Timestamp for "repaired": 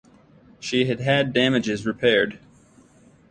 1.85-2.39